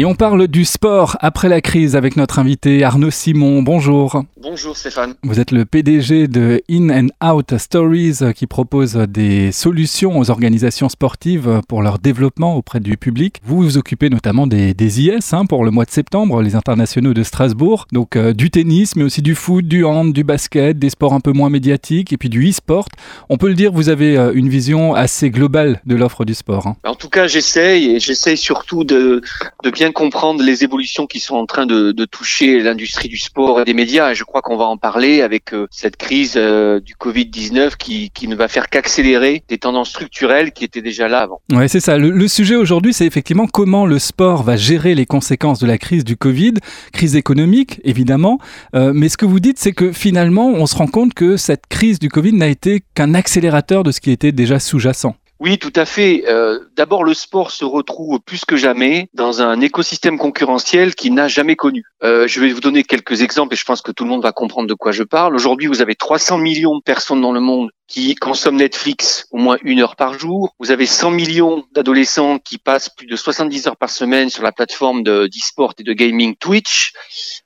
[0.00, 3.62] Et on parle du sport après la crise avec notre invité Arnaud Simon.
[3.62, 4.22] Bonjour.
[4.40, 5.14] Bonjour Stéphane.
[5.24, 10.88] Vous êtes le PDG de In and Out Stories qui propose des solutions aux organisations
[10.88, 13.40] sportives pour leur développement auprès du public.
[13.42, 17.24] Vous vous occupez notamment des, IS hein, pour le mois de septembre, les internationaux de
[17.24, 17.88] Strasbourg.
[17.90, 21.20] Donc euh, du tennis, mais aussi du foot, du hand, du basket, des sports un
[21.20, 22.86] peu moins médiatiques et puis du e-sport.
[23.30, 26.68] On peut le dire, vous avez euh, une vision assez globale de l'offre du sport.
[26.68, 26.76] Hein.
[26.84, 29.22] En tout cas, j'essaye et j'essaye surtout de,
[29.64, 33.64] de bien comprendre les évolutions qui sont en train de, toucher l'industrie du sport et
[33.64, 34.12] des médias.
[34.12, 38.10] Et je crois qu'on va en parler avec euh, cette crise euh, du Covid-19 qui,
[38.10, 41.40] qui ne va faire qu'accélérer des tendances structurelles qui étaient déjà là avant.
[41.52, 41.98] Ouais, c'est ça.
[41.98, 46.04] Le, sujet aujourd'hui, c'est effectivement comment le sport va gérer les conséquences de la crise
[46.04, 46.54] du Covid,
[46.92, 48.38] crise économique évidemment.
[48.74, 51.66] Euh, mais ce que vous dites, c'est que finalement, on se rend compte que cette
[51.68, 55.14] crise du Covid n'a été qu'un accélérateur de ce qui était déjà sous-jacent.
[55.40, 56.24] Oui, tout à fait.
[56.26, 61.28] Euh, D'abord, le sport se retrouve plus que jamais dans un écosystème concurrentiel qu'il n'a
[61.28, 61.84] jamais connu.
[62.02, 64.32] Euh, je vais vous donner quelques exemples et je pense que tout le monde va
[64.32, 65.36] comprendre de quoi je parle.
[65.36, 69.56] Aujourd'hui, vous avez 300 millions de personnes dans le monde qui consomment Netflix au moins
[69.62, 70.54] une heure par jour.
[70.60, 74.52] Vous avez 100 millions d'adolescents qui passent plus de 70 heures par semaine sur la
[74.52, 76.92] plateforme de d'e-sport et de gaming Twitch.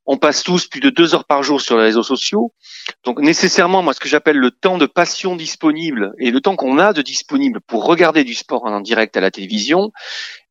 [0.04, 2.52] On passe tous plus de deux heures par jour sur les réseaux sociaux.
[3.04, 6.78] Donc nécessairement, moi, ce que j'appelle le temps de passion disponible et le temps qu'on
[6.78, 9.92] a de disponible pour regarder du sport en direct à la télévision,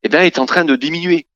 [0.02, 1.26] eh bien, est en train de diminuer.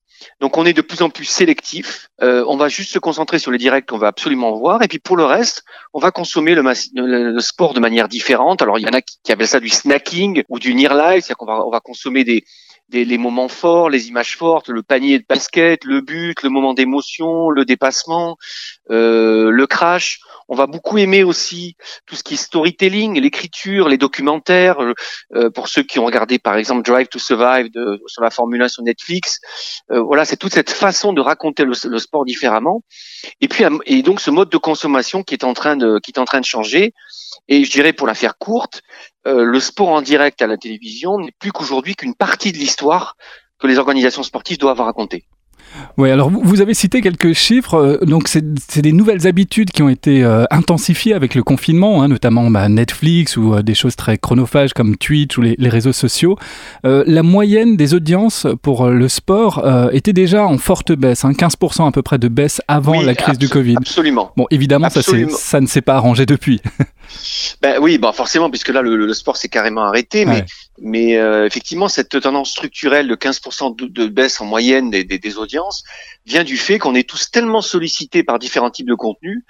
[0.40, 2.08] Donc on est de plus en plus sélectif.
[2.22, 4.82] Euh, on va juste se concentrer sur les directs qu'on va absolument voir.
[4.82, 6.62] Et puis pour le reste, on va consommer le,
[6.94, 8.62] le, sport de manière différente.
[8.62, 11.24] Alors il y en a qui, qui appellent ça du snacking ou du near life,
[11.24, 12.44] c'est-à-dire qu'on va, on va consommer des,
[12.88, 16.74] des, les moments forts, les images fortes, le panier de basket, le but, le moment
[16.74, 18.36] d'émotion, le dépassement,
[18.90, 20.20] euh, le crash.
[20.48, 24.78] On va beaucoup aimer aussi tout ce qui est storytelling, l'écriture, les documentaires.
[25.34, 28.62] Euh, pour ceux qui ont regardé par exemple Drive to Survive de, sur la Formule
[28.62, 29.40] 1 sur Netflix,
[29.90, 32.82] euh, voilà, c'est toute cette façon de raconter le, sport différemment.
[33.40, 36.18] Et puis et donc ce mode de consommation qui est en train de qui est
[36.18, 36.92] en train de changer.
[37.48, 38.82] Et je dirais pour la faire courte,
[39.26, 43.16] euh, le sport en direct à la télévision n'est plus qu'aujourd'hui qu'une partie de l'histoire
[43.58, 45.26] que les organisations sportives doivent raconter.
[45.98, 47.74] Oui, alors vous avez cité quelques chiffres.
[47.74, 52.08] Euh, donc, c'est des nouvelles habitudes qui ont été euh, intensifiées avec le confinement, hein,
[52.08, 56.38] notamment bah, Netflix ou des choses très chronophages comme Twitch ou les, réseaux sociaux.
[56.84, 61.92] la moyenne des audiences pour le sport était déjà en forte baisse, hein, 15% à
[61.92, 63.76] peu près de baisse avant la crise du Covid.
[63.76, 64.32] Absolument.
[64.36, 66.60] Bon, évidemment, Ça, ça ne s'est pas arrangé depuis.
[67.62, 70.44] Ben oui, bon forcément, puisque là le, sport s'est carrément arrêté, mais
[70.78, 75.84] mais euh, effectivement cette tendance structurelle de 15% de, baisse en moyenne des, des, audiences
[76.26, 79.44] vient du fait qu'on est tous tellement sollicités par différents types de contenus,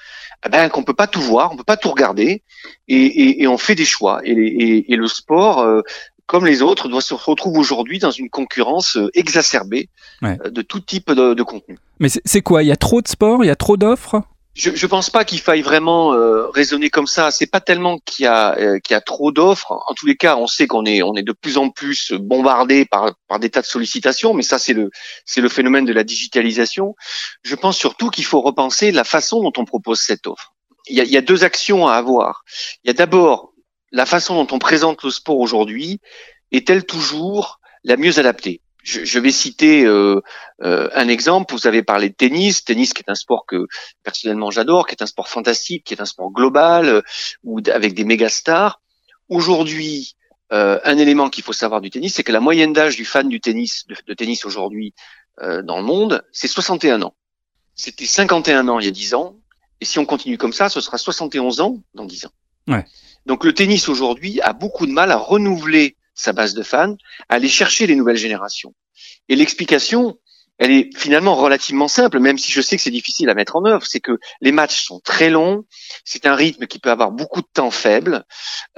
[0.44, 2.42] eh ben qu'on peut pas tout voir, on peut pas tout regarder,
[2.88, 4.20] et, et, on fait des choix.
[4.24, 5.80] Et, et le sport, euh,
[6.26, 9.88] comme les autres, doit se retrouver aujourd'hui dans une concurrence euh, exacerbée
[10.22, 11.78] de tout type de, de contenu.
[11.98, 12.62] Mais c'est quoi?
[12.62, 13.44] Il y a trop de sport?
[13.44, 14.22] Il y a trop d'offres?
[14.56, 17.30] Je ne pense pas qu'il faille vraiment euh, raisonner comme ça.
[17.30, 19.70] C'est pas tellement qu'il y a euh, qu'il y a trop d'offres.
[19.86, 22.86] En tous les cas, on sait qu'on est on est de plus en plus bombardé
[22.86, 24.90] par des tas de sollicitations, mais ça c'est le
[25.26, 26.94] c'est le phénomène de la digitalisation.
[27.42, 30.54] Je pense surtout qu'il faut repenser la façon dont on propose cette offre.
[30.88, 32.42] Il y a, il y a deux actions à avoir.
[32.82, 33.52] Il y a d'abord
[33.92, 36.00] la façon dont on présente le sport aujourd'hui
[36.50, 38.62] est-elle toujours la mieux adaptée?
[38.86, 40.20] Je, vais citer euh,
[40.62, 41.52] euh, un exemple.
[41.54, 43.66] Vous avez parlé de tennis, tennis qui est un sport que
[44.04, 47.02] personnellement j'adore, qui est un sport fantastique, qui est un sport global euh,
[47.42, 48.80] ou avec des méga stars.
[49.28, 50.14] Aujourd'hui,
[50.50, 53.40] un élément qu'il faut savoir du tennis, c'est que la moyenne d'âge du fan du
[53.40, 54.94] tennis, de, tennis aujourd'hui
[55.40, 57.16] dans le monde, c'est 61 ans.
[57.74, 59.34] C'était 51 ans il y a 10 ans,
[59.80, 62.30] et si on continue comme ça, ce sera 71 ans dans 10 ans.
[62.68, 62.84] Ouais.
[63.26, 66.96] Donc le tennis aujourd'hui a beaucoup de mal à renouveler sa base de fans,
[67.28, 68.74] aller chercher les nouvelles générations.
[69.28, 70.18] Et l'explication,
[70.58, 73.64] elle est finalement relativement simple, même si je sais que c'est difficile à mettre en
[73.66, 75.66] œuvre, c'est que les matchs sont très longs,
[76.04, 78.24] c'est un rythme qui peut avoir beaucoup de temps faible.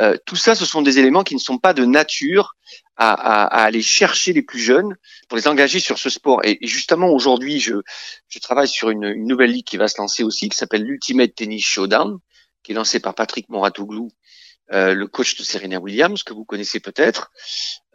[0.00, 2.56] Euh, tout ça, ce sont des éléments qui ne sont pas de nature
[2.96, 4.96] à, à, à, aller chercher les plus jeunes
[5.28, 6.40] pour les engager sur ce sport.
[6.44, 7.74] Et, justement, aujourd'hui, je,
[8.28, 11.34] je travaille sur une, une, nouvelle ligue qui va se lancer aussi, qui s'appelle l'Ultimate
[11.36, 12.18] Tennis Showdown,
[12.64, 14.10] qui est lancée par Patrick Moratoglou
[14.72, 17.30] euh, le coach de Serena Williams, que vous connaissez peut-être.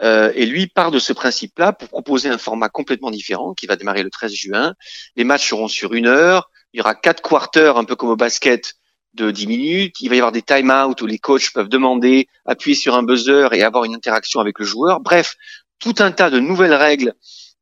[0.02, 3.76] Euh, et lui part de ce principe-là pour proposer un format complètement différent qui va
[3.76, 4.74] démarrer le 13 juin.
[5.16, 6.50] Les matchs seront sur une heure.
[6.74, 8.74] Il y aura quatre quarters, un peu comme au basket,
[9.14, 10.02] de 10 minutes.
[10.02, 13.54] Il va y avoir des time-out où les coachs peuvent demander, appuyer sur un buzzer
[13.54, 15.00] et avoir une interaction avec le joueur.
[15.00, 15.36] Bref,
[15.80, 17.14] tout un tas de nouvelles règles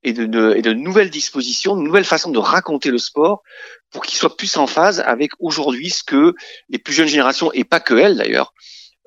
[0.04, 3.44] et de, et de nouvelles dispositions, de nouvelles façons de raconter le sport
[3.92, 6.34] pour qu'il soit plus en phase avec aujourd'hui ce que
[6.70, 8.54] les plus jeunes générations, et pas que elles d'ailleurs,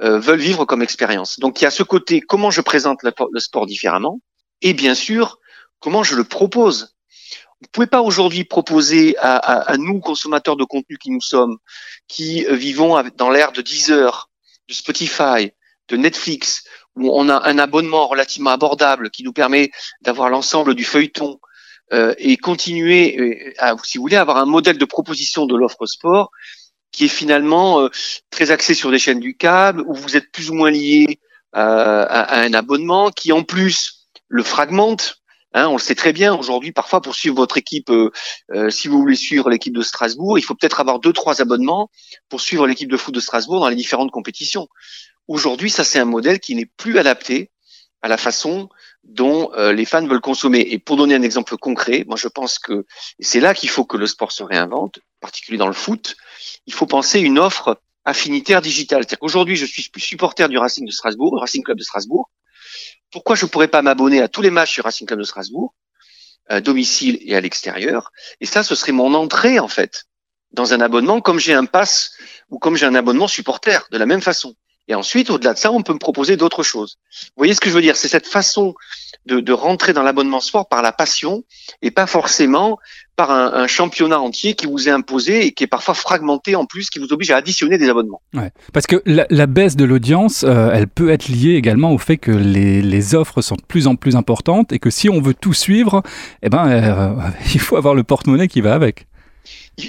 [0.03, 1.39] euh, veulent vivre comme expérience.
[1.39, 4.21] Donc il y a ce côté comment je présente le, sport différemment
[4.63, 5.39] et bien sûr
[5.81, 6.97] comment je le propose.
[7.61, 11.59] Vous pouvez pas aujourd'hui proposer à, à, nous, consommateurs de contenu qui nous sommes,
[12.09, 14.29] qui euh, vivons dans l'ère de Deezer,
[14.69, 15.53] de Spotify,
[15.89, 16.65] de Netflix,
[16.97, 19.71] où on a un abonnement relativement abordable qui nous permet
[20.03, 21.39] d'avoir l'ensemble du feuilleton
[21.93, 25.87] euh, et continuer, euh, à, si vous voulez, avoir un modèle de proposition de l'offre
[25.87, 26.31] sport
[26.95, 27.89] qui est finalement euh,
[28.31, 31.19] très axé sur des chaînes du câble, où vous êtes plus ou moins lié
[31.53, 35.21] à, à, un abonnement, qui en plus le fragmente.
[35.57, 36.73] Hein, on le sait très bien aujourd'hui.
[36.73, 37.89] Parfois, pour suivre votre équipe,
[38.71, 41.91] si vous voulez suivre l'équipe de Strasbourg, il faut peut-être avoir deux, trois abonnements
[42.29, 44.67] pour suivre l'équipe de foot de Strasbourg dans les différentes compétitions.
[45.29, 47.53] Aujourd'hui, ça c'est un modèle qui n'est plus adapté
[48.05, 48.69] à la façon
[49.03, 50.61] dont euh, les fans veulent consommer.
[50.61, 52.85] Et pour donner un exemple concret, moi je pense que
[53.19, 56.17] c'est là qu'il faut que le sport se réinvente, en particulier dans le foot.
[56.67, 59.01] Il faut penser une offre affinitaire digitale.
[59.01, 62.31] C'est-à-dire qu'aujourd'hui, je suis supporter du Racing de Strasbourg, Racing Club de Strasbourg.
[63.11, 65.75] Pourquoi je ne pourrais pas m'abonner à tous les matchs du Racing Club de Strasbourg,
[66.49, 68.13] à domicile et à l'extérieur?
[68.41, 70.05] Et ça, ce serait mon entrée en fait
[70.53, 72.13] dans un abonnement, comme j'ai un pass
[72.51, 74.55] ou comme j'ai un abonnement supporter, de la même façon.
[74.87, 76.99] Et ensuite, au-delà de ça, on peut me proposer d'autres choses.
[77.11, 77.97] Vous voyez ce que je veux dire?
[77.97, 78.75] C'est cette façon
[79.27, 81.45] de, de rentrer dans l'abonnement sport par la passion
[81.83, 82.79] et pas forcément
[83.17, 86.67] par un, un, championnat entier qui vous est imposé et qui est parfois fragmenté en
[86.67, 88.21] plus, qui vous oblige à additionner des abonnements.
[88.35, 91.99] Ouais, parce que la, la baisse de l'audience, euh, elle peut être liée également au
[91.99, 95.21] fait que les, les, offres sont de plus en plus importantes et que si on
[95.21, 96.03] veut tout suivre,
[96.43, 99.07] eh ben, euh, il faut avoir le porte-monnaie qui va avec.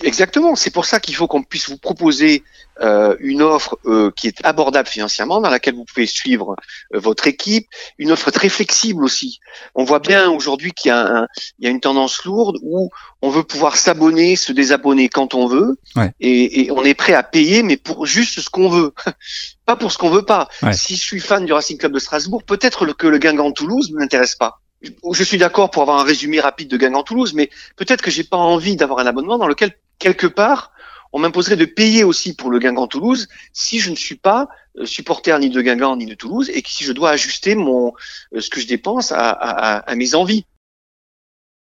[0.03, 0.55] Exactement.
[0.55, 2.43] C'est pour ça qu'il faut qu'on puisse vous proposer
[2.81, 6.55] euh, une offre euh, qui est abordable financièrement, dans laquelle vous pouvez suivre
[6.93, 7.67] euh, votre équipe,
[7.97, 9.39] une offre très flexible aussi.
[9.75, 11.27] On voit bien aujourd'hui qu'il y, a
[11.59, 12.89] il y a une tendance lourde où
[13.21, 16.11] on veut pouvoir s'abonner, se désabonner quand on veut, ouais.
[16.19, 18.93] et, et, on est prêt à payer, mais pour juste ce qu'on veut,
[19.65, 20.49] pas pour ce qu'on veut pas.
[20.61, 20.73] Ouais.
[20.73, 23.99] Si je suis fan du Racing Club de Strasbourg, peut-être que le Guingamp Toulouse ne
[23.99, 28.01] m'intéresse pas je suis d'accord pour avoir un résumé rapide de Guingamp Toulouse, mais peut-être
[28.01, 30.71] que j'ai pas envie d'avoir un abonnement dans lequel quelque part
[31.13, 34.85] on m'imposerait de payer aussi pour le Guingamp Toulouse si je ne suis pas euh,
[34.85, 37.93] supporter ni de Guingamp ni de Toulouse et si je dois ajuster mon
[38.33, 40.45] euh, ce que je dépense à mes envies.